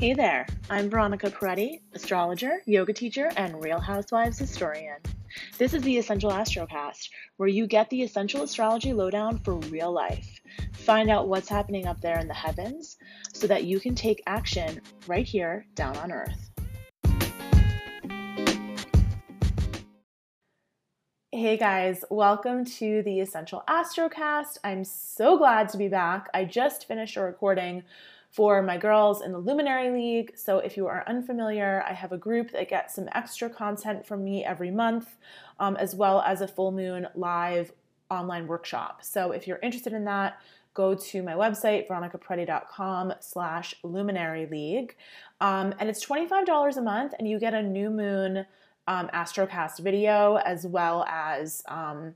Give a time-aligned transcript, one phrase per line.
[0.00, 4.96] Hey there, I'm Veronica Peretti, astrologer, yoga teacher, and Real Housewives historian.
[5.58, 10.40] This is the Essential Astrocast, where you get the essential astrology lowdown for real life.
[10.72, 12.96] Find out what's happening up there in the heavens
[13.34, 16.50] so that you can take action right here down on Earth.
[21.30, 24.56] Hey guys, welcome to the Essential Astrocast.
[24.64, 26.30] I'm so glad to be back.
[26.32, 27.82] I just finished a recording
[28.30, 30.32] for my girls in the Luminary League.
[30.36, 34.22] So if you are unfamiliar, I have a group that gets some extra content from
[34.22, 35.16] me every month,
[35.58, 37.72] um, as well as a full moon live
[38.08, 39.00] online workshop.
[39.02, 40.40] So if you're interested in that,
[40.74, 44.94] go to my website, veronicaperetti.com slash luminary league.
[45.40, 48.46] Um, and it's $25 a month and you get a new moon
[48.86, 52.14] um, astrocast video as well as um,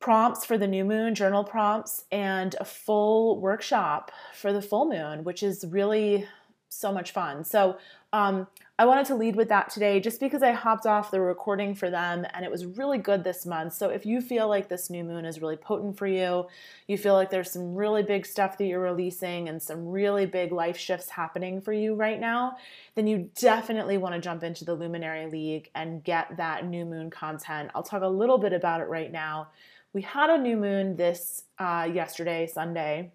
[0.00, 5.24] prompts for the new moon, journal prompts, and a full workshop for the full moon,
[5.24, 6.26] which is really
[6.68, 7.44] so much fun.
[7.44, 7.78] So,
[8.12, 8.46] um,
[8.78, 11.90] I wanted to lead with that today just because I hopped off the recording for
[11.90, 13.72] them and it was really good this month.
[13.72, 16.46] So, if you feel like this new moon is really potent for you,
[16.86, 20.52] you feel like there's some really big stuff that you're releasing and some really big
[20.52, 22.56] life shifts happening for you right now,
[22.94, 27.10] then you definitely want to jump into the Luminary League and get that new moon
[27.10, 27.70] content.
[27.74, 29.48] I'll talk a little bit about it right now
[29.92, 33.12] we had a new moon this uh, yesterday, Sunday.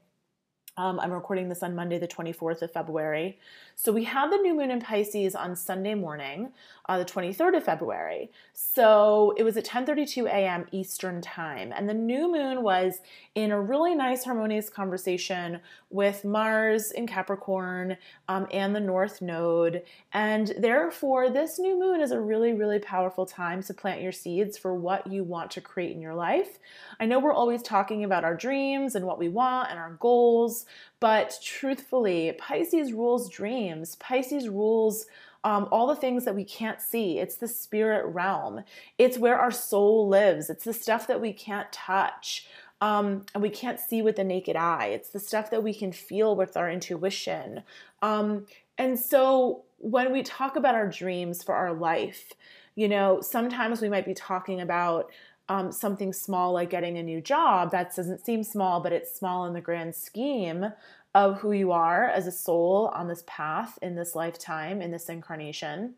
[0.76, 3.38] Um, I'm recording this on Monday, the 24th of February.
[3.76, 6.52] So we had the new moon in Pisces on Sunday morning,
[6.90, 8.32] uh, the 23rd of February.
[8.54, 10.66] So it was at 10:32 a.m.
[10.72, 13.02] Eastern time, and the new moon was
[13.36, 15.60] in a really nice harmonious conversation
[15.92, 22.12] with Mars in Capricorn um, and the North Node, and therefore this new moon is
[22.12, 25.96] a really really powerful time to plant your seeds for what you want to create
[25.96, 26.60] in your life.
[27.00, 30.63] I know we're always talking about our dreams and what we want and our goals,
[31.00, 33.96] but truthfully, Pisces rules dreams.
[33.96, 35.06] Pisces rules
[35.44, 37.20] um, all the things that we can't see.
[37.20, 38.64] It's the spirit realm.
[38.98, 40.50] It's where our soul lives.
[40.50, 42.48] It's the stuff that we can't touch.
[42.82, 44.88] Um, and we can't see with the naked eye.
[44.88, 47.64] It's the stuff that we can feel with our intuition.
[48.02, 48.46] Um,
[48.78, 52.34] and so when we talk about our dreams for our life,
[52.76, 55.12] you know, sometimes we might be talking about
[55.50, 57.72] um, something small like getting a new job.
[57.72, 60.72] That doesn't seem small, but it's small in the grand scheme
[61.14, 65.10] of who you are as a soul on this path in this lifetime, in this
[65.10, 65.94] incarnation.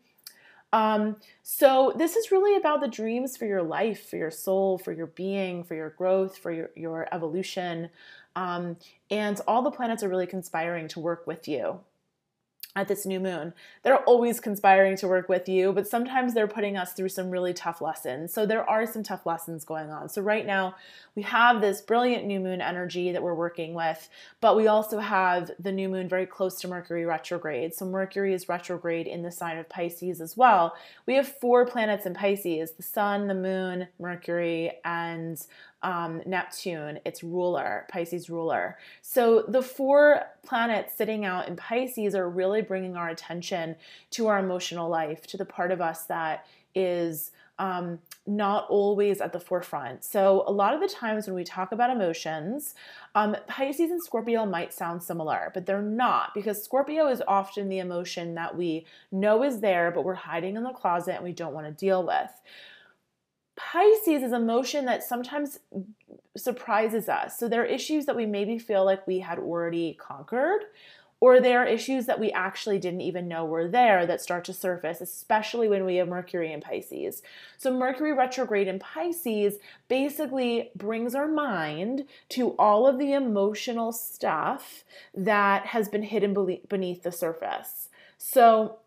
[0.72, 4.92] Um, so, this is really about the dreams for your life, for your soul, for
[4.92, 7.88] your being, for your growth, for your, your evolution.
[8.34, 8.76] Um,
[9.10, 11.80] and all the planets are really conspiring to work with you
[12.76, 13.54] at this new moon.
[13.82, 17.54] They're always conspiring to work with you, but sometimes they're putting us through some really
[17.54, 18.32] tough lessons.
[18.32, 20.10] So there are some tough lessons going on.
[20.10, 20.76] So right now,
[21.14, 24.08] we have this brilliant new moon energy that we're working with,
[24.42, 27.74] but we also have the new moon very close to Mercury retrograde.
[27.74, 30.76] So Mercury is retrograde in the sign of Pisces as well.
[31.06, 35.40] We have four planets in Pisces the sun, the moon, Mercury, and
[35.86, 38.76] um, Neptune, its ruler, Pisces ruler.
[39.02, 43.76] So the four planets sitting out in Pisces are really bringing our attention
[44.10, 47.30] to our emotional life, to the part of us that is
[47.60, 50.04] um, not always at the forefront.
[50.04, 52.74] So, a lot of the times when we talk about emotions,
[53.14, 57.78] um, Pisces and Scorpio might sound similar, but they're not because Scorpio is often the
[57.78, 61.54] emotion that we know is there, but we're hiding in the closet and we don't
[61.54, 62.30] want to deal with.
[63.56, 65.58] Pisces is emotion that sometimes
[66.36, 67.38] surprises us.
[67.38, 70.60] So there are issues that we maybe feel like we had already conquered,
[71.18, 74.52] or there are issues that we actually didn't even know were there that start to
[74.52, 77.22] surface, especially when we have Mercury in Pisces.
[77.56, 79.54] So, Mercury retrograde in Pisces
[79.88, 84.84] basically brings our mind to all of the emotional stuff
[85.14, 86.34] that has been hidden
[86.68, 87.88] beneath the surface.
[88.18, 88.80] So,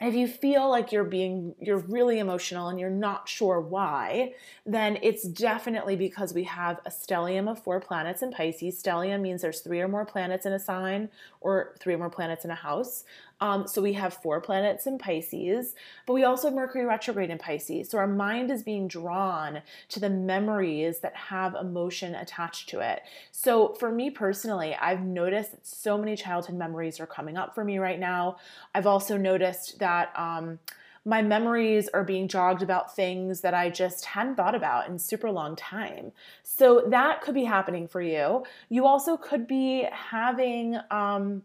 [0.00, 4.32] if you feel like you're being you're really emotional and you're not sure why
[4.64, 8.80] then it's definitely because we have a stellium of four planets in pisces.
[8.82, 11.08] Stellium means there's three or more planets in a sign
[11.40, 13.04] or three or more planets in a house
[13.42, 15.74] um, so we have four planets in Pisces,
[16.06, 17.90] but we also have Mercury retrograde in Pisces.
[17.90, 23.02] So our mind is being drawn to the memories that have emotion attached to it.
[23.32, 27.64] So for me personally, I've noticed that so many childhood memories are coming up for
[27.64, 28.36] me right now.
[28.76, 30.12] I've also noticed that.
[30.16, 30.60] Um,
[31.04, 35.32] my memories are being jogged about things that I just hadn't thought about in super
[35.32, 36.12] long time.
[36.44, 38.44] So that could be happening for you.
[38.68, 41.42] You also could be having um,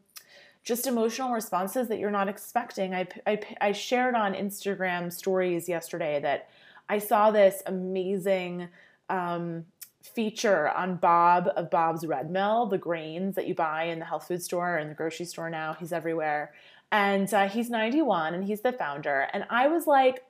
[0.68, 2.94] just emotional responses that you're not expecting.
[2.94, 6.50] I, I, I shared on Instagram stories yesterday that
[6.90, 8.68] I saw this amazing
[9.10, 9.64] um,
[10.02, 14.28] feature on Bob of Bob's Red Mill, the grains that you buy in the health
[14.28, 15.74] food store and the grocery store now.
[15.80, 16.52] He's everywhere.
[16.92, 19.30] And uh, he's 91 and he's the founder.
[19.32, 20.26] And I was like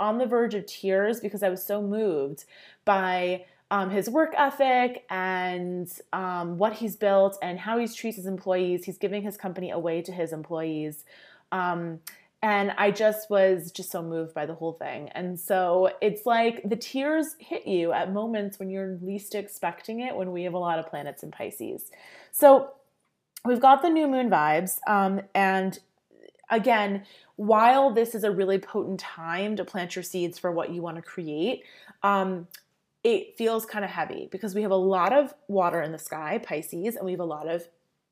[0.00, 2.46] on the verge of tears because I was so moved
[2.86, 8.26] by um, his work ethic and um, what he's built and how he treats his
[8.26, 8.84] employees.
[8.84, 11.02] He's giving his company away to his employees.
[11.50, 11.98] Um,
[12.40, 15.08] and I just was just so moved by the whole thing.
[15.08, 20.14] And so it's like the tears hit you at moments when you're least expecting it
[20.14, 21.90] when we have a lot of planets in Pisces.
[22.30, 22.70] So
[23.44, 24.78] we've got the new moon vibes.
[24.86, 25.80] Um, and
[26.48, 30.80] again, while this is a really potent time to plant your seeds for what you
[30.80, 31.64] want to create,
[32.04, 32.46] um,
[33.04, 36.40] it feels kind of heavy because we have a lot of water in the sky,
[36.42, 37.68] Pisces, and we have a lot of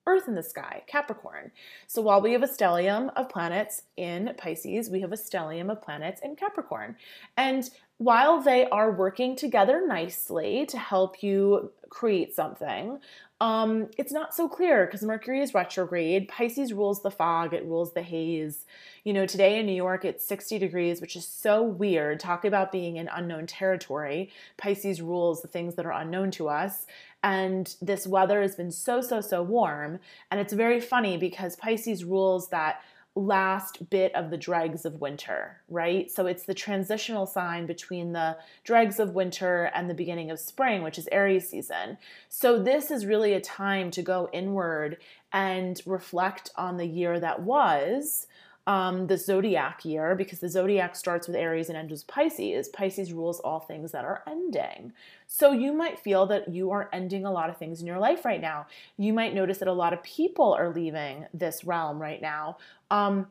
[0.06, 1.52] Earth in the sky, Capricorn.
[1.86, 5.80] So while we have a stellium of planets in Pisces, we have a stellium of
[5.80, 6.96] planets in Capricorn.
[7.36, 12.98] And while they are working together nicely to help you create something,
[13.42, 16.28] um, it's not so clear because Mercury is retrograde.
[16.28, 18.66] Pisces rules the fog, it rules the haze.
[19.02, 22.20] You know, today in New York, it's 60 degrees, which is so weird.
[22.20, 24.30] Talk about being in unknown territory.
[24.58, 26.86] Pisces rules the things that are unknown to us.
[27.24, 29.98] And this weather has been so, so, so warm.
[30.30, 32.80] And it's very funny because Pisces rules that
[33.14, 36.10] last bit of the dregs of winter, right?
[36.10, 40.82] So it's the transitional sign between the dregs of winter and the beginning of spring,
[40.82, 41.98] which is Aries season.
[42.30, 44.96] So this is really a time to go inward
[45.32, 48.26] and reflect on the year that was
[48.66, 52.68] um, the zodiac year because the zodiac starts with Aries and ends with Pisces.
[52.68, 54.92] Pisces rules all things that are ending.
[55.26, 58.24] So you might feel that you are ending a lot of things in your life
[58.24, 58.66] right now.
[58.96, 62.58] You might notice that a lot of people are leaving this realm right now.
[62.90, 63.26] Um,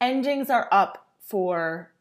[0.00, 1.91] endings are up for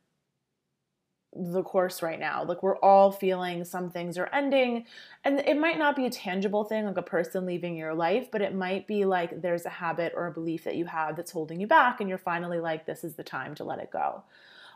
[1.34, 2.44] the course right now.
[2.44, 4.86] Like we're all feeling some things are ending.
[5.24, 8.42] And it might not be a tangible thing, like a person leaving your life, but
[8.42, 11.62] it might be like there's a habit or a belief that you have that's holding
[11.62, 14.24] you back, and you're finally like, this is the time to let it go.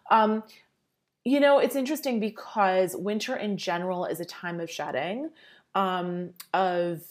[0.09, 0.43] Um,
[1.25, 5.31] you know, it's interesting because winter in general is a time of shedding,
[5.73, 7.01] um, of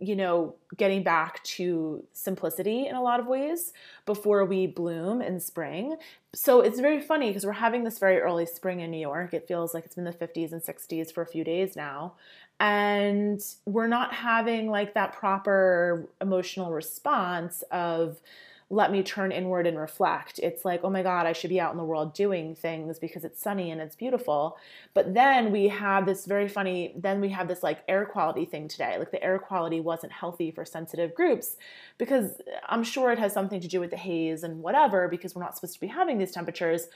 [0.00, 3.72] you know, getting back to simplicity in a lot of ways
[4.06, 5.96] before we bloom in spring.
[6.34, 9.34] So it's very funny because we're having this very early spring in New York.
[9.34, 12.14] It feels like it's been the 50s and 60s for a few days now.
[12.60, 18.20] And we're not having like that proper emotional response of,
[18.70, 20.38] let me turn inward and reflect.
[20.42, 23.24] It's like, oh my God, I should be out in the world doing things because
[23.24, 24.58] it's sunny and it's beautiful.
[24.92, 28.68] But then we have this very funny, then we have this like air quality thing
[28.68, 28.98] today.
[28.98, 31.56] Like the air quality wasn't healthy for sensitive groups
[31.96, 35.42] because I'm sure it has something to do with the haze and whatever because we're
[35.42, 36.88] not supposed to be having these temperatures.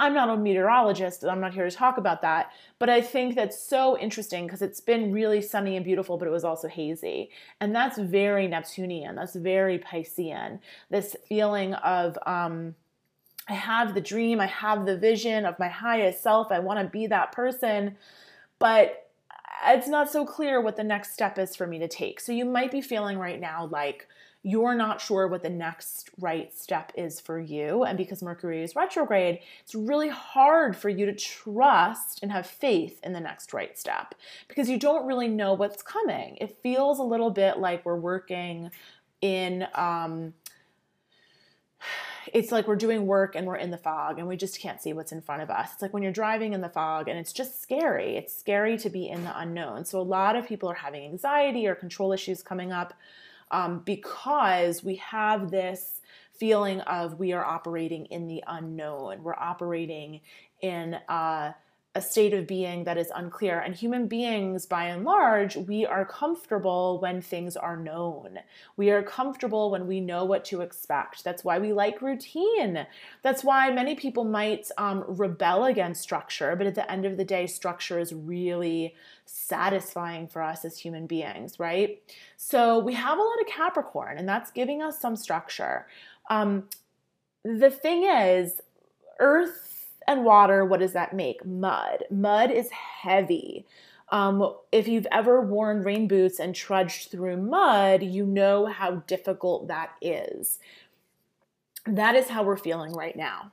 [0.00, 3.34] I'm not a meteorologist, and I'm not here to talk about that, but I think
[3.34, 7.30] that's so interesting because it's been really sunny and beautiful, but it was also hazy.
[7.60, 10.60] And that's very Neptunian, that's very Piscean.
[10.88, 12.74] This feeling of, um,
[13.46, 16.86] I have the dream, I have the vision of my highest self, I want to
[16.86, 17.98] be that person,
[18.58, 19.10] but
[19.66, 22.20] it's not so clear what the next step is for me to take.
[22.20, 24.08] So you might be feeling right now like,
[24.42, 27.84] you're not sure what the next right step is for you.
[27.84, 33.00] And because Mercury is retrograde, it's really hard for you to trust and have faith
[33.02, 34.14] in the next right step
[34.48, 36.38] because you don't really know what's coming.
[36.40, 38.70] It feels a little bit like we're working
[39.20, 40.32] in, um,
[42.32, 44.94] it's like we're doing work and we're in the fog and we just can't see
[44.94, 45.72] what's in front of us.
[45.74, 48.16] It's like when you're driving in the fog and it's just scary.
[48.16, 49.84] It's scary to be in the unknown.
[49.84, 52.94] So a lot of people are having anxiety or control issues coming up
[53.50, 56.00] um, because we have this
[56.32, 59.22] feeling of we are operating in the unknown.
[59.22, 60.20] We're operating
[60.60, 61.52] in uh,
[61.96, 63.58] a state of being that is unclear.
[63.58, 68.38] And human beings, by and large, we are comfortable when things are known.
[68.76, 71.24] We are comfortable when we know what to expect.
[71.24, 72.86] That's why we like routine.
[73.22, 77.24] That's why many people might um, rebel against structure, but at the end of the
[77.24, 78.94] day, structure is really
[79.24, 82.00] satisfying for us as human beings, right?
[82.36, 85.86] So we have a lot of Capricorn, and that's giving us some structure.
[86.28, 86.68] Um,
[87.44, 88.60] the thing is,
[89.18, 89.69] Earth
[90.10, 91.44] and water, what does that make?
[91.44, 92.04] Mud.
[92.10, 93.66] Mud is heavy.
[94.10, 99.68] Um, if you've ever worn rain boots and trudged through mud, you know how difficult
[99.68, 100.58] that is.
[101.86, 103.52] That is how we're feeling right now.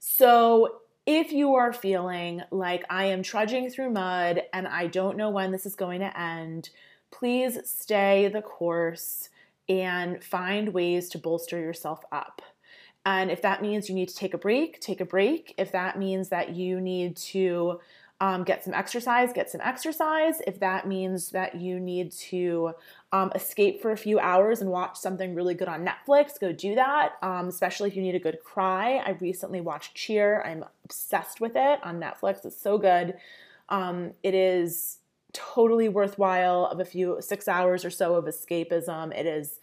[0.00, 5.28] So, if you are feeling like I am trudging through mud and I don't know
[5.28, 6.70] when this is going to end,
[7.10, 9.28] please stay the course
[9.68, 12.42] and find ways to bolster yourself up.
[13.04, 15.54] And if that means you need to take a break, take a break.
[15.58, 17.80] If that means that you need to
[18.20, 20.40] Um, get some exercise, get some exercise.
[20.46, 22.72] If that means that you need to
[23.12, 26.76] um, escape for a few hours and watch something really good on Netflix, go do
[26.76, 27.16] that.
[27.22, 28.98] Um, especially if you need a good cry.
[28.98, 30.42] I recently watched Cheer.
[30.42, 32.46] I'm obsessed with it on Netflix.
[32.46, 33.16] It's so good.
[33.68, 34.98] Um, it is
[35.32, 39.12] totally worthwhile of a few six hours or so of escapism.
[39.12, 39.58] It is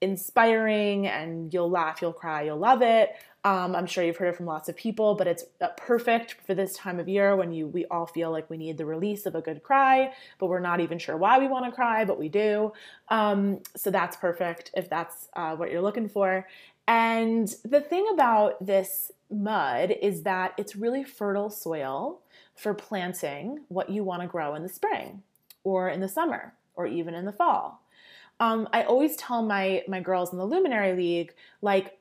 [0.00, 3.10] inspiring and you'll laugh, you'll cry, you'll love it.
[3.42, 6.54] Um, I'm sure you've heard it from lots of people, but it's uh, perfect for
[6.54, 9.34] this time of year when you we all feel like we need the release of
[9.34, 12.28] a good cry, but we're not even sure why we want to cry, but we
[12.28, 12.72] do.
[13.08, 16.46] Um, so that's perfect if that's uh, what you're looking for.
[16.86, 22.20] And the thing about this mud is that it's really fertile soil
[22.56, 25.22] for planting what you want to grow in the spring
[25.64, 27.79] or in the summer or even in the fall.
[28.40, 31.98] Um, I always tell my my girls in the Luminary League, like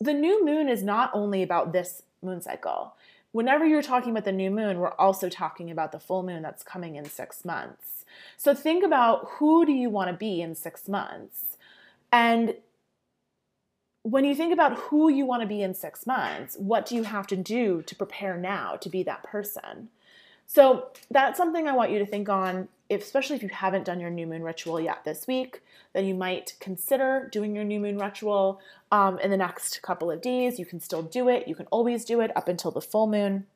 [0.00, 2.94] the new moon is not only about this moon cycle.
[3.32, 6.62] Whenever you're talking about the new moon, we're also talking about the full moon that's
[6.62, 8.04] coming in six months.
[8.36, 11.56] So think about who do you want to be in six months?
[12.10, 12.54] And
[14.02, 17.02] when you think about who you want to be in six months, what do you
[17.02, 19.90] have to do to prepare now to be that person?
[20.46, 24.00] So that's something I want you to think on, if, especially if you haven't done
[24.00, 27.98] your new moon ritual yet this week, then you might consider doing your new moon
[27.98, 30.58] ritual um, in the next couple of days.
[30.58, 31.46] You can still do it.
[31.46, 33.46] You can always do it up until the full moon.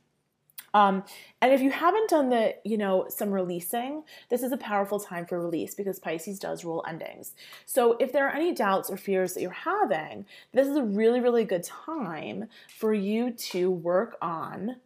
[0.74, 1.04] Um,
[1.42, 5.26] and if you haven't done the, you know, some releasing, this is a powerful time
[5.26, 7.34] for release because Pisces does rule endings.
[7.66, 11.20] So if there are any doubts or fears that you're having, this is a really,
[11.20, 14.76] really good time for you to work on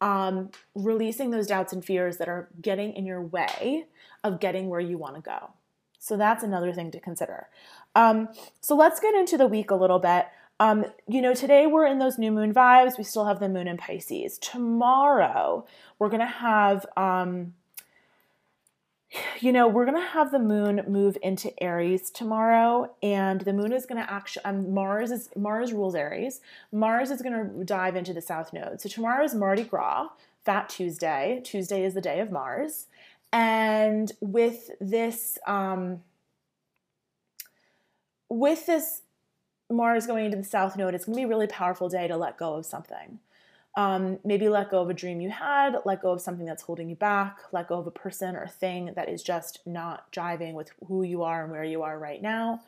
[0.00, 3.86] um, releasing those doubts and fears that are getting in your way
[4.22, 5.50] of getting where you want to go.
[5.98, 7.48] So that's another thing to consider.
[7.94, 8.28] Um,
[8.60, 10.26] so let's get into the week a little bit.
[10.60, 12.96] Um, you know, today we're in those new moon vibes.
[12.96, 14.38] We still have the moon in Pisces.
[14.38, 15.66] Tomorrow
[15.98, 17.54] we're going to have, um,
[19.40, 23.72] you know, we're going to have the moon move into Aries tomorrow, and the moon
[23.72, 26.40] is going to actually, um, Mars is, Mars rules Aries.
[26.72, 28.80] Mars is going to dive into the South Node.
[28.80, 30.08] So tomorrow is Mardi Gras,
[30.44, 31.40] Fat Tuesday.
[31.44, 32.86] Tuesday is the day of Mars.
[33.32, 36.02] And with this, um,
[38.28, 39.02] with this
[39.70, 42.16] Mars going into the South Node, it's going to be a really powerful day to
[42.16, 43.18] let go of something.
[43.76, 46.88] Um, maybe let go of a dream you had, let go of something that's holding
[46.88, 50.70] you back, let go of a person or thing that is just not jiving with
[50.88, 52.62] who you are and where you are right now.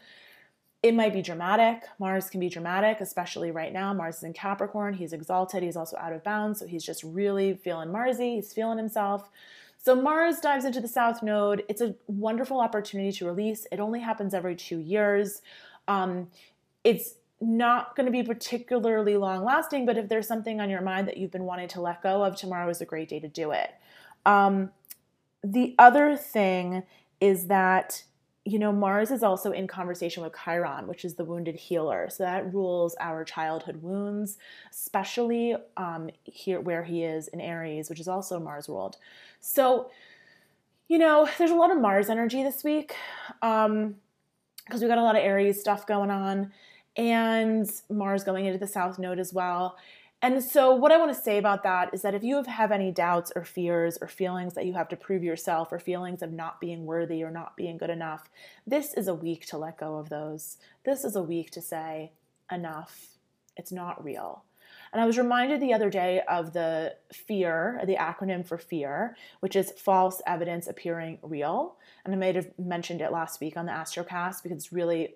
[0.83, 1.83] It might be dramatic.
[1.99, 3.93] Mars can be dramatic, especially right now.
[3.95, 4.95] Mars is in Capricorn.
[4.95, 5.63] He's exalted.
[5.63, 6.61] He's also out of bounds.
[6.61, 8.37] So he's just really feeling Marsy.
[8.37, 9.31] He's feeling himself.
[9.79, 11.65] So Mars dives into the South Node.
[11.69, 13.67] It's a wonderful opportunity to release.
[13.73, 15.41] It only happens every two years.
[15.89, 16.29] Um,
[16.85, 21.07] it's not going to be particularly long lasting, but if there's something on your mind
[21.09, 23.53] that you've been wanting to let go of, tomorrow is a great day to do
[23.53, 23.71] it.
[24.27, 24.71] Um,
[25.45, 26.83] the other thing
[27.21, 28.03] is that
[28.45, 32.09] you know Mars is also in conversation with Chiron, which is the wounded healer.
[32.11, 34.39] So that rules our childhood wounds,
[34.71, 38.97] especially um, here where he is in Aries, which is also Mars ruled.
[39.41, 39.91] So
[40.89, 42.97] you know, there's a lot of Mars energy this week
[43.41, 43.95] because um,
[44.73, 46.51] we got a lot of Aries stuff going on
[46.99, 49.79] and Mars going into the South Node as well.
[50.21, 52.91] And so, what I want to say about that is that if you have any
[52.91, 56.61] doubts or fears or feelings that you have to prove yourself or feelings of not
[56.61, 58.29] being worthy or not being good enough,
[58.67, 60.59] this is a week to let go of those.
[60.85, 62.11] This is a week to say,
[62.51, 63.11] enough.
[63.57, 64.43] It's not real.
[64.93, 69.55] And I was reminded the other day of the fear, the acronym for fear, which
[69.55, 71.77] is false evidence appearing real.
[72.05, 75.15] And I might have mentioned it last week on the Astrocast because it's really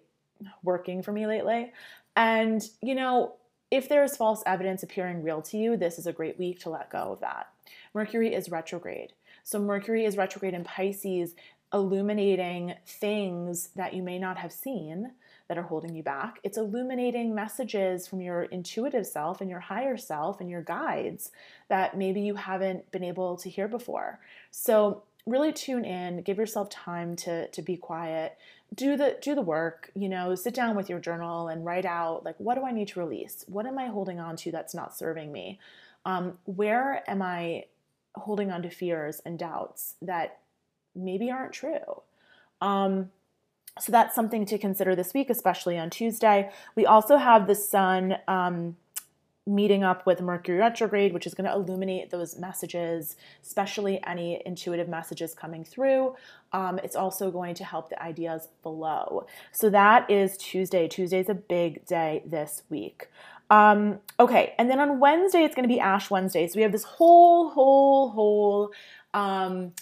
[0.62, 1.72] working for me lately.
[2.16, 3.34] And, you know,
[3.70, 6.70] if there is false evidence appearing real to you, this is a great week to
[6.70, 7.49] let go of that.
[7.94, 9.12] Mercury is retrograde.
[9.44, 11.34] So, Mercury is retrograde in Pisces,
[11.72, 15.12] illuminating things that you may not have seen
[15.49, 16.38] that are holding you back.
[16.42, 21.30] It's illuminating messages from your intuitive self and your higher self and your guides
[21.68, 24.20] that maybe you haven't been able to hear before.
[24.50, 28.37] So, really tune in, give yourself time to to be quiet,
[28.74, 32.24] do the do the work, you know, sit down with your journal and write out
[32.24, 33.44] like what do I need to release?
[33.46, 35.58] What am I holding on to that's not serving me?
[36.04, 37.66] Um, where am I
[38.14, 40.38] holding on to fears and doubts that
[40.94, 42.02] maybe aren't true?
[42.60, 43.10] Um,
[43.80, 46.50] so that's something to consider this week, especially on Tuesday.
[46.76, 48.76] We also have the sun um,
[49.46, 54.88] meeting up with Mercury retrograde, which is going to illuminate those messages, especially any intuitive
[54.88, 56.14] messages coming through.
[56.52, 59.26] Um, it's also going to help the ideas flow.
[59.50, 60.87] So that is Tuesday.
[60.87, 63.08] Tuesday is a big day this week.
[63.50, 66.46] Um, okay, and then on Wednesday, it's going to be Ash Wednesday.
[66.46, 68.70] So we have this whole, whole, whole
[69.12, 69.72] um,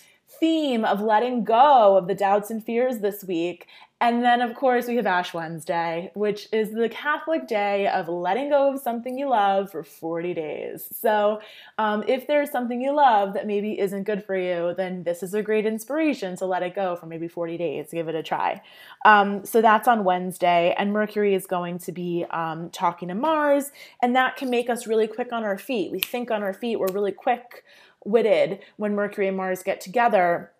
[0.40, 3.66] theme of letting go of the doubts and fears this week.
[4.02, 8.48] And then, of course, we have Ash Wednesday, which is the Catholic day of letting
[8.48, 10.88] go of something you love for 40 days.
[10.98, 11.40] So,
[11.76, 15.34] um, if there's something you love that maybe isn't good for you, then this is
[15.34, 17.88] a great inspiration to let it go for maybe 40 days.
[17.92, 18.62] Give it a try.
[19.04, 23.70] Um, so, that's on Wednesday, and Mercury is going to be um, talking to Mars,
[24.02, 25.92] and that can make us really quick on our feet.
[25.92, 27.64] We think on our feet, we're really quick
[28.04, 30.52] witted when Mercury and Mars get together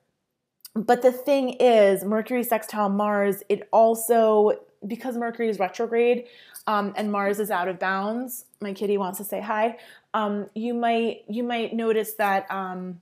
[0.75, 4.53] but the thing is, Mercury sextile Mars, it also,
[4.87, 6.27] because Mercury is retrograde
[6.67, 9.79] um, and Mars is out of bounds, my kitty wants to say hi.
[10.15, 13.00] Um, you might you might notice that um,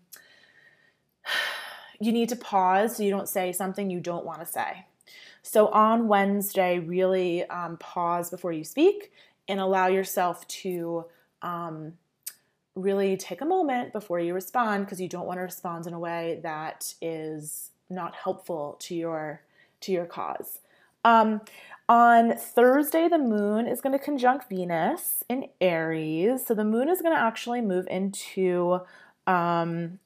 [2.00, 4.86] you need to pause so you don't say something you don't want to say.
[5.42, 9.12] So on Wednesday, really um, pause before you speak
[9.48, 11.06] and allow yourself to
[11.42, 11.94] um,
[12.78, 15.98] really take a moment before you respond because you don't want to respond in a
[15.98, 19.42] way that is not helpful to your
[19.80, 20.60] to your cause.
[21.04, 21.40] Um,
[21.88, 26.46] on Thursday, the moon is going to conjunct Venus in Aries.
[26.46, 28.80] So the moon is going to actually move into
[29.26, 29.98] um,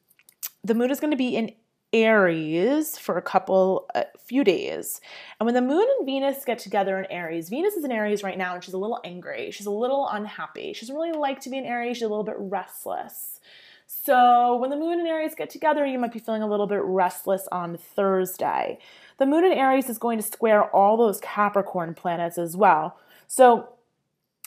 [0.63, 1.53] the moon is going to be in
[1.93, 4.99] Aries for a couple, a few days.
[5.39, 8.37] And when the moon and Venus get together in Aries, Venus is in Aries right
[8.37, 9.51] now and she's a little angry.
[9.51, 10.73] She's a little unhappy.
[10.73, 11.97] She doesn't really like to be in Aries.
[11.97, 13.39] She's a little bit restless.
[13.85, 16.81] So when the moon and Aries get together, you might be feeling a little bit
[16.81, 18.79] restless on Thursday.
[19.17, 22.97] The moon in Aries is going to square all those Capricorn planets as well.
[23.27, 23.69] So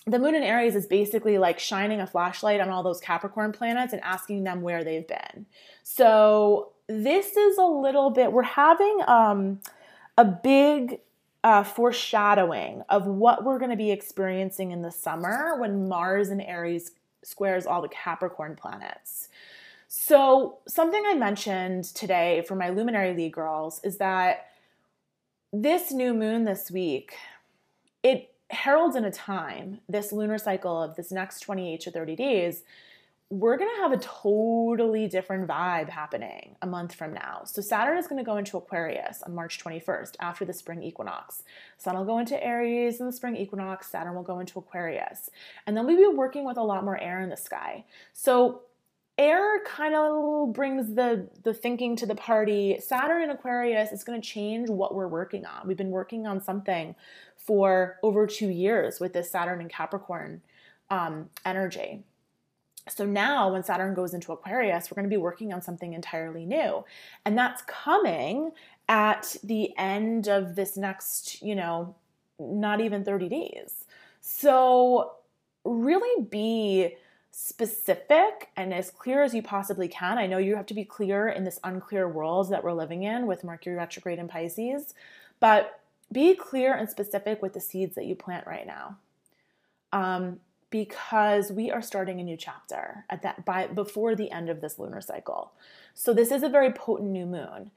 [0.07, 3.93] the moon in Aries is basically like shining a flashlight on all those Capricorn planets
[3.93, 5.47] and asking them where they've been.
[5.83, 9.61] So this is a little bit, we're having um,
[10.17, 11.01] a big
[11.43, 16.43] uh, foreshadowing of what we're going to be experiencing in the summer when Mars and
[16.43, 19.29] Aries squares all the Capricorn planets.
[19.89, 24.49] So, something I mentioned today for my Luminary League girls is that
[25.53, 27.15] this new moon this week,
[28.03, 32.65] it heralds in a time, this lunar cycle of this next 28 to 30 days,
[33.29, 37.43] we're going to have a totally different vibe happening a month from now.
[37.45, 41.43] So, Saturn is going to go into Aquarius on March 21st after the spring equinox.
[41.77, 45.29] Sun will go into Aries in the spring equinox, Saturn will go into Aquarius.
[45.67, 47.85] And then we'll be working with a lot more air in the sky.
[48.13, 48.63] So,
[49.19, 52.79] air kind of brings the the thinking to the party.
[52.79, 55.67] Saturn in Aquarius is going to change what we're working on.
[55.67, 56.95] We've been working on something
[57.37, 60.43] for over 2 years with this Saturn and Capricorn
[60.91, 62.05] um, energy.
[62.89, 66.45] So now, when Saturn goes into Aquarius, we're going to be working on something entirely
[66.45, 66.85] new.
[67.25, 68.53] And that's coming
[68.89, 71.97] at the end of this next, you know,
[72.39, 73.85] not even 30 days.
[74.21, 75.13] So,
[75.65, 76.95] really be
[77.33, 80.17] specific and as clear as you possibly can.
[80.17, 83.27] I know you have to be clear in this unclear world that we're living in
[83.27, 84.95] with Mercury retrograde in Pisces,
[85.39, 88.97] but be clear and specific with the seeds that you plant right now.
[89.93, 94.61] Um, because we are starting a new chapter at that by before the end of
[94.61, 95.53] this lunar cycle.
[95.95, 97.71] So this is a very potent new moon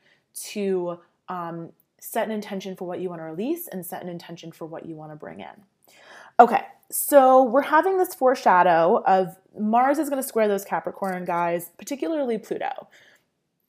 [0.51, 4.51] to um, set an intention for what you want to release and set an intention
[4.51, 5.93] for what you want to bring in.
[6.39, 11.71] Okay, so we're having this foreshadow of Mars is going to square those Capricorn guys,
[11.77, 12.87] particularly Pluto.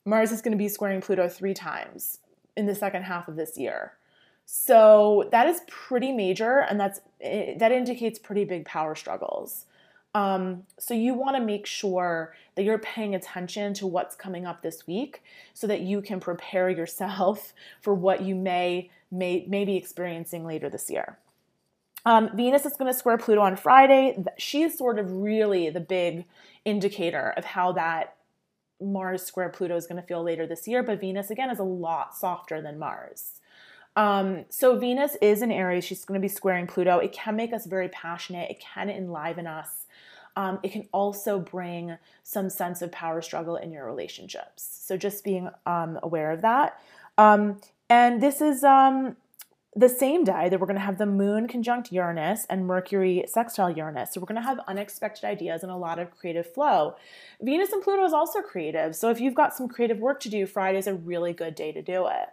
[0.05, 2.19] Mars is going to be squaring Pluto three times
[2.57, 3.93] in the second half of this year.
[4.53, 9.65] So that is pretty major, and that's eh, that indicates pretty big power struggles.
[10.13, 14.61] Um, so you want to make sure that you're paying attention to what's coming up
[14.61, 19.77] this week, so that you can prepare yourself for what you may may, may be
[19.77, 21.17] experiencing later this year.
[22.05, 24.21] Um, Venus is going to square Pluto on Friday.
[24.37, 26.25] She's sort of really the big
[26.65, 28.17] indicator of how that
[28.81, 30.83] Mars square Pluto is going to feel later this year.
[30.83, 33.39] But Venus, again, is a lot softer than Mars.
[33.95, 35.83] Um, so Venus is in Aries.
[35.83, 36.97] She's going to be squaring Pluto.
[36.99, 38.49] It can make us very passionate.
[38.49, 39.85] It can enliven us.
[40.35, 44.79] Um, it can also bring some sense of power struggle in your relationships.
[44.81, 46.79] So just being um, aware of that.
[47.17, 49.17] Um, and this is um,
[49.75, 53.69] the same day that we're going to have the moon conjunct Uranus and Mercury sextile
[53.69, 54.13] Uranus.
[54.13, 56.95] So we're going to have unexpected ideas and a lot of creative flow.
[57.41, 58.95] Venus and Pluto is also creative.
[58.95, 61.73] So if you've got some creative work to do, Friday is a really good day
[61.73, 62.29] to do it.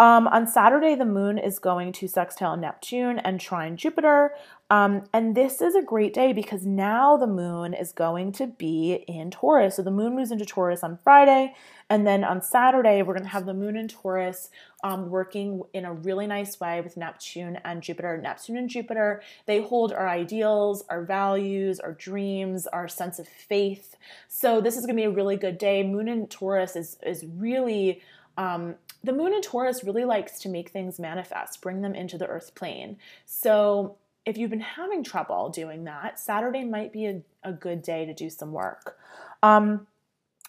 [0.00, 4.34] Um, on Saturday, the moon is going to sextile Neptune and trine Jupiter.
[4.70, 9.04] Um, and this is a great day because now the moon is going to be
[9.06, 9.76] in Taurus.
[9.76, 11.54] So the moon moves into Taurus on Friday.
[11.90, 14.48] And then on Saturday, we're going to have the moon in Taurus
[14.82, 18.16] um, working in a really nice way with Neptune and Jupiter.
[18.16, 23.96] Neptune and Jupiter, they hold our ideals, our values, our dreams, our sense of faith.
[24.28, 25.82] So this is going to be a really good day.
[25.82, 28.00] Moon in Taurus is, is really.
[28.38, 32.26] Um, the moon in Taurus really likes to make things manifest, bring them into the
[32.26, 32.98] earth plane.
[33.24, 38.04] So if you've been having trouble doing that, Saturday might be a, a good day
[38.04, 38.98] to do some work.
[39.42, 39.86] Um,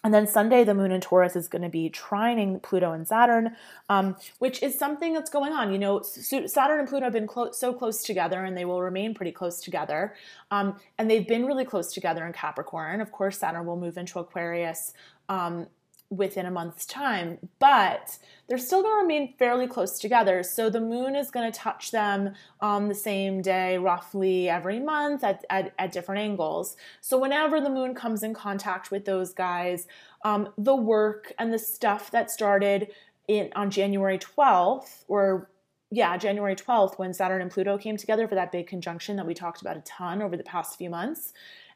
[0.04, 3.56] and then Sunday, the moon in Taurus is going to be trining Pluto and Saturn,
[3.88, 5.72] um, which is something that's going on.
[5.72, 9.14] You know, Saturn and Pluto have been clo- so close together and they will remain
[9.14, 10.14] pretty close together.
[10.50, 13.00] Um, and they've been really close together in Capricorn.
[13.00, 14.92] Of course, Saturn will move into Aquarius
[15.28, 15.68] um,
[16.12, 20.42] within a month's time, but they're still going to remain fairly close together.
[20.42, 25.24] So the moon is going to touch them on the same day, roughly every month
[25.24, 26.76] at, at, at different angles.
[27.00, 29.86] So whenever the moon comes in contact with those guys,
[30.22, 32.88] um, the work and the stuff that started
[33.26, 35.48] in on January 12th, or
[35.90, 39.32] yeah, January 12th, when Saturn and Pluto came together for that big conjunction that we
[39.32, 41.32] talked about a ton over the past few months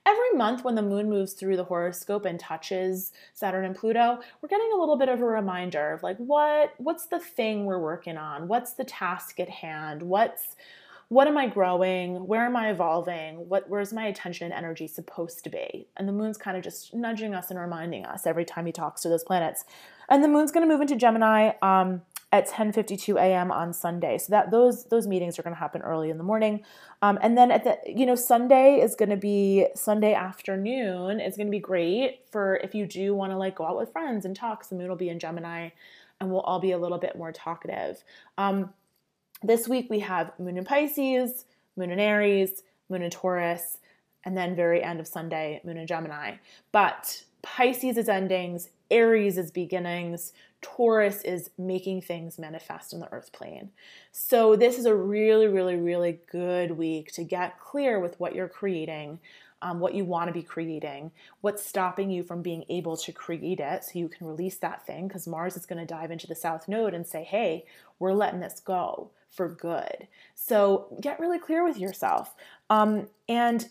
[0.07, 4.49] every month when the moon moves through the horoscope and touches Saturn and Pluto, we're
[4.49, 8.17] getting a little bit of a reminder of like what what's the thing we're working
[8.17, 8.49] on?
[8.49, 10.03] What's the task at hand?
[10.03, 10.57] What's
[11.09, 12.27] what am I growing?
[12.27, 13.49] Where am I evolving?
[13.49, 15.89] What where's my attention and energy supposed to be?
[15.97, 19.03] And the moon's kind of just nudging us and reminding us every time he talks
[19.03, 19.65] to those planets.
[20.09, 22.03] And the moon's going to move into Gemini um,
[22.37, 23.51] at 10:52 a.m.
[23.51, 24.19] on Sunday.
[24.19, 26.63] So that those those meetings are going to happen early in the morning.
[27.03, 31.21] Um, and then at the you know Sunday is going to be Sunday afternoon.
[31.21, 33.93] It's going to be great for if you do want to like go out with
[33.93, 34.69] friends and talk.
[34.69, 35.71] The moon will be in Gemini,
[36.21, 38.05] and we'll all be a little bit more talkative.
[38.37, 38.73] Um,
[39.43, 41.45] this week we have Moon in Pisces,
[41.77, 43.79] Moon in Aries, Moon in Taurus,
[44.25, 46.37] and then very end of Sunday, Moon in Gemini.
[46.73, 53.33] But Pisces is endings, Aries is beginnings, Taurus is making things manifest in the earth
[53.33, 53.71] plane.
[54.13, 58.49] So, this is a really, really, really good week to get clear with what you're
[58.49, 59.21] creating,
[59.63, 63.61] um, what you want to be creating, what's stopping you from being able to create
[63.61, 65.09] it so you can release that thing.
[65.09, 67.65] Because Mars is going to dive into the South Node and say, hey,
[67.99, 70.09] we're letting this go for good.
[70.35, 72.35] So, get really clear with yourself.
[72.71, 73.69] Um, and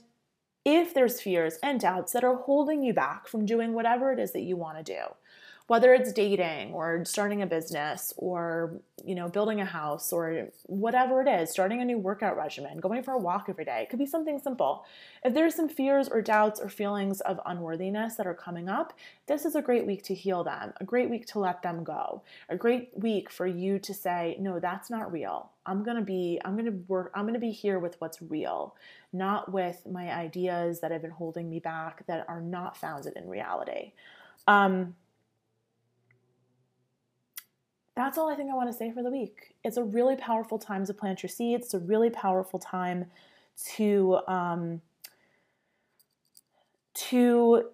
[0.65, 4.31] if there's fears and doubts that are holding you back from doing whatever it is
[4.33, 5.01] that you want to do,
[5.67, 11.21] whether it's dating or starting a business or you know building a house or whatever
[11.21, 13.81] it is starting a new workout regimen going for a walk every day.
[13.81, 14.85] It could be something simple.
[15.23, 18.93] If there's some fears or doubts or feelings of unworthiness that are coming up
[19.27, 22.21] this is a great week to heal them a great week to let them go
[22.49, 25.51] a great week for you to say no that's not real.
[25.65, 28.21] I'm going to be i'm going to work i'm going to be here with what's
[28.21, 28.75] real
[29.15, 33.27] not with my ideas that have been holding me back that are not founded in
[33.27, 33.93] reality.
[34.47, 34.95] Um,
[37.95, 39.55] that's all I think I want to say for the week.
[39.63, 41.65] It's a really powerful time to plant your seeds.
[41.65, 43.05] It's a really powerful time
[43.75, 44.81] to um,
[46.93, 47.69] to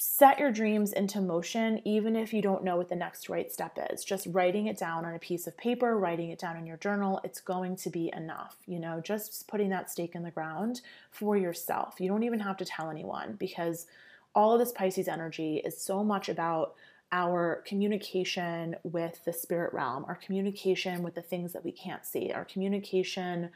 [0.00, 3.76] set your dreams into motion, even if you don't know what the next right step
[3.90, 4.04] is.
[4.04, 7.20] Just writing it down on a piece of paper, writing it down in your journal,
[7.24, 8.56] it's going to be enough.
[8.66, 11.96] You know, just putting that stake in the ground for yourself.
[12.00, 13.86] You don't even have to tell anyone because
[14.34, 16.74] all of this Pisces energy is so much about
[17.10, 22.32] our communication with the spirit realm, our communication with the things that we can't see,
[22.32, 23.50] our communication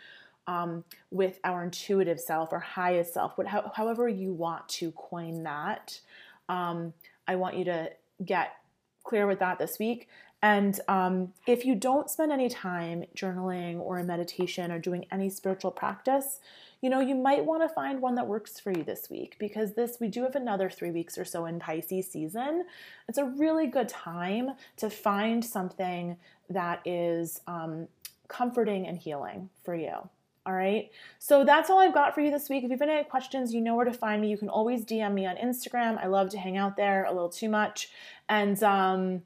[0.47, 5.43] um, with our intuitive self, our highest self, what, how, however you want to coin
[5.45, 6.01] that.
[6.49, 6.95] Um,
[7.29, 7.91] I want you to
[8.25, 8.57] get
[9.05, 10.09] clear with that this week.
[10.43, 15.31] And um, if you don't spend any time journaling or in meditation or doing any
[15.31, 16.41] spiritual practice,
[16.83, 19.73] you know, you might want to find one that works for you this week because
[19.75, 22.65] this we do have another three weeks or so in Pisces season.
[23.09, 26.17] It's a really good time to find something
[26.51, 27.87] that is um,
[28.27, 29.95] comforting and healing for you.
[30.45, 30.91] All right.
[31.21, 32.65] So that's all I've got for you this week.
[32.65, 34.29] If you have any questions, you know where to find me.
[34.29, 36.03] You can always DM me on Instagram.
[36.03, 37.91] I love to hang out there a little too much.
[38.29, 39.23] And um,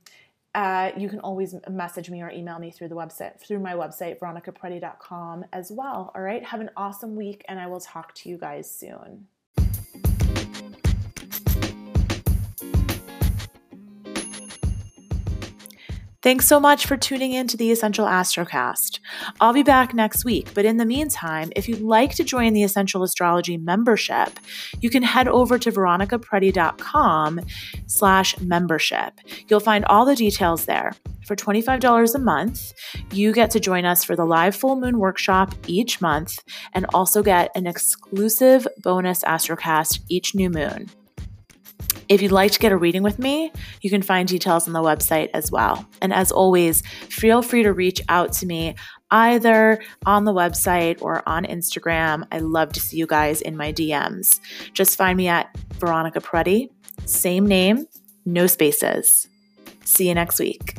[0.97, 5.45] you can always message me or email me through the website, through my website, veronicaperetti.com
[5.53, 6.11] as well.
[6.15, 6.45] All right.
[6.45, 9.27] Have an awesome week, and I will talk to you guys soon.
[16.27, 18.99] Thanks so much for tuning in to the Essential Astrocast.
[19.41, 22.65] I'll be back next week, but in the meantime, if you'd like to join the
[22.65, 24.31] Essential Astrology membership,
[24.81, 27.43] you can head over to veronicaperetti.com
[27.87, 29.13] slash membership.
[29.47, 30.95] You'll find all the details there.
[31.25, 32.73] For $25 a month,
[33.13, 36.41] you get to join us for the live full moon workshop each month
[36.73, 40.91] and also get an exclusive bonus Astrocast each new moon.
[42.09, 44.83] If you'd like to get a reading with me, you can find details on the
[44.83, 45.87] website as well.
[46.01, 48.75] And as always, feel free to reach out to me
[49.11, 52.27] either on the website or on Instagram.
[52.33, 54.41] I love to see you guys in my DMs.
[54.73, 56.71] Just find me at Veronica Peretti,
[57.05, 57.87] same name,
[58.25, 59.29] no spaces.
[59.85, 60.75] See you next week.